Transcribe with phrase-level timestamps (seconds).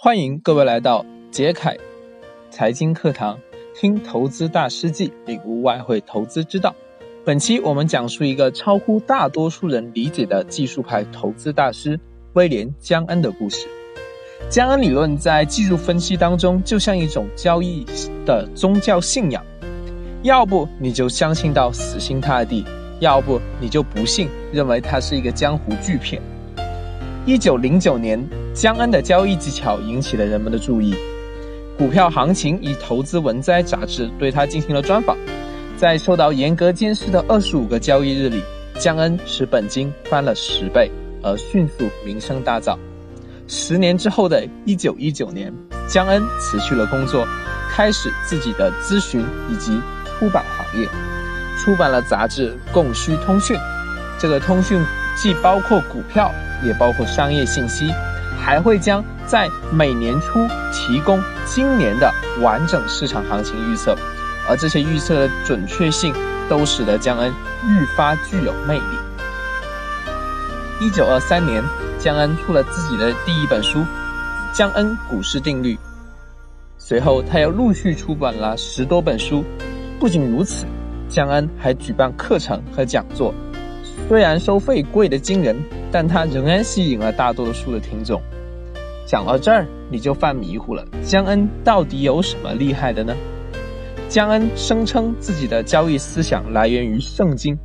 [0.00, 1.76] 欢迎各位来到杰凯
[2.52, 3.36] 财经课堂，
[3.74, 6.72] 听投资大师记，领悟外汇投资之道。
[7.24, 11.98] 本期我们讲述一个超乎大多数人理解的技术派投资大师
[12.34, 13.66] 威廉·江恩的故事。
[14.48, 17.84] 江恩理论在技术分析当中，就像一种交易
[18.24, 19.44] 的宗教信仰，
[20.22, 22.64] 要不你就相信到死心塌地，
[23.00, 26.22] 要不你就不信，认为它是一个江湖巨骗。
[27.28, 28.18] 一九零九年。
[28.54, 30.94] 江恩的交易技巧引起了人们的注意，
[31.76, 35.14] 股票行情以投资文摘杂志对他进行了专访。
[35.76, 38.42] 在受到严格监视的二十五个交易日里，
[38.80, 40.90] 江恩使本金翻了十倍，
[41.22, 42.78] 而迅速名声大噪。
[43.46, 45.52] 十年之后的一九一九年，
[45.86, 47.26] 江恩辞去了工作，
[47.70, 50.88] 开始自己的咨询以及出版行业，
[51.58, 53.54] 出版了杂志《供需通讯》。
[54.18, 54.82] 这个通讯
[55.20, 56.30] 既包括股票，
[56.64, 57.92] 也包括商业信息。
[58.40, 62.10] 还会将在每年初提供今年的
[62.40, 63.94] 完整市场行情预测，
[64.48, 66.14] 而这些预测的准确性
[66.48, 67.30] 都使得江恩
[67.66, 68.96] 愈发具有魅力。
[70.80, 71.62] 一九二三年，
[71.98, 73.80] 江恩出了自己的第一本书
[74.54, 75.74] 《江恩股市定律》，
[76.78, 79.44] 随后他又陆续出版了十多本书。
[79.98, 80.64] 不仅如此，
[81.08, 83.34] 江恩还举办课程和讲座，
[84.08, 85.56] 虽然收费贵得惊人。
[85.90, 88.20] 但他仍然吸引了大多数的听众。
[89.06, 90.84] 讲到这儿，你就犯迷糊了。
[91.02, 93.16] 江恩到底有什么厉害的呢？
[94.06, 97.56] 江恩声称自己的交易思想来源于圣经，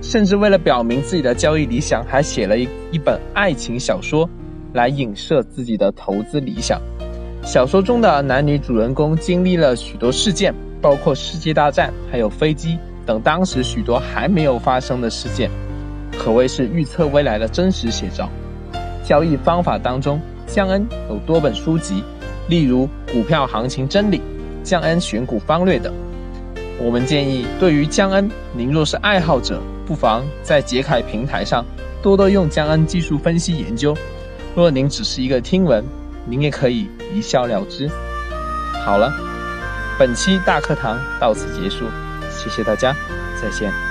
[0.00, 4.26] 甚至为了表明自己的交易理想，还写了一一本爱情小说
[4.72, 6.80] 来影射自己的投资理想。
[7.42, 15.50] 小说中的男女主人公经历了许多事件，包括世界大战，还有飞机等当时许多还没有发生的事件。
[16.18, 18.28] 可谓是预测未来的真实写照。
[19.04, 22.04] 交易方法当中，江恩有多本书籍，
[22.48, 24.18] 例如《股票行情真理》
[24.62, 25.92] 《江恩选股方略》等。
[26.78, 31.64] 我们建议，对于江恩，您若是爱好者，不妨在杰凯平台上
[32.02, 33.94] 多多用江恩技术分析研究；
[34.54, 35.84] 若您只是一个听闻，
[36.26, 37.90] 您也可以一笑了之。
[38.84, 39.12] 好了，
[39.98, 41.84] 本期大课堂到此结束，
[42.30, 42.94] 谢谢大家，
[43.42, 43.89] 再见。